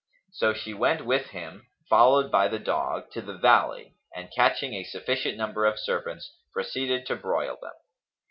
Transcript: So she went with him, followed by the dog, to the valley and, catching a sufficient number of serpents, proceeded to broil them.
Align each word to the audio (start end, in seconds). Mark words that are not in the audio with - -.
So 0.31 0.55
she 0.55 0.73
went 0.73 1.05
with 1.05 1.27
him, 1.27 1.67
followed 1.87 2.31
by 2.31 2.47
the 2.47 2.57
dog, 2.57 3.11
to 3.11 3.21
the 3.21 3.37
valley 3.37 3.97
and, 4.15 4.33
catching 4.35 4.73
a 4.73 4.83
sufficient 4.83 5.37
number 5.37 5.65
of 5.67 5.77
serpents, 5.77 6.35
proceeded 6.51 7.05
to 7.05 7.15
broil 7.15 7.55
them. 7.61 7.73